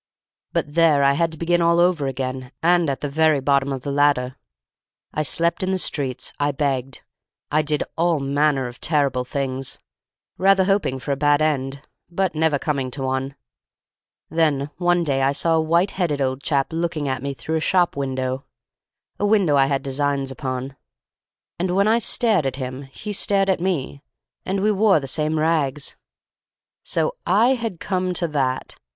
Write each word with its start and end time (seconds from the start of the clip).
But 0.51 0.73
there 0.73 1.03
I 1.03 1.13
had 1.13 1.31
to 1.31 1.37
begin 1.37 1.61
all 1.61 1.79
over 1.79 2.07
again, 2.07 2.51
and 2.63 2.89
at 2.89 3.01
the 3.01 3.07
very 3.07 3.39
bottom 3.39 3.71
of 3.71 3.81
the 3.83 3.91
ladder. 3.91 4.35
I 5.13 5.21
slept 5.21 5.61
in 5.61 5.69
the 5.69 5.77
streets. 5.77 6.33
I 6.39 6.51
begged. 6.51 7.03
I 7.51 7.61
did 7.61 7.83
all 7.99 8.19
manner 8.19 8.65
of 8.67 8.81
terrible 8.81 9.23
things, 9.23 9.77
rather 10.39 10.63
hoping 10.63 10.97
for 10.97 11.11
a 11.11 11.15
bad 11.15 11.39
end, 11.39 11.83
but 12.09 12.33
never 12.33 12.57
coming 12.57 12.89
to 12.89 13.03
one. 13.03 13.35
Then 14.27 14.71
one 14.77 15.03
day 15.03 15.21
I 15.21 15.33
saw 15.33 15.55
a 15.57 15.61
white 15.61 15.91
headed 15.91 16.19
old 16.19 16.41
chap 16.41 16.73
looking 16.73 17.07
at 17.07 17.21
me 17.21 17.35
through 17.35 17.57
a 17.57 17.59
shop 17.59 17.95
window—a 17.95 18.41
window 19.27 19.55
I 19.55 19.67
had 19.67 19.83
designs 19.83 20.31
upon—and 20.31 21.75
when 21.75 21.87
I 21.87 21.99
stared 21.99 22.47
at 22.47 22.55
him 22.55 22.81
he 22.91 23.13
stared 23.13 23.49
at 23.51 23.61
me—and 23.61 24.61
we 24.63 24.71
wore 24.71 24.99
the 24.99 25.05
same 25.05 25.37
rags. 25.37 25.95
So 26.83 27.17
I 27.27 27.49
had 27.53 27.79
come 27.79 28.15
to 28.15 28.27
that! 28.29 28.77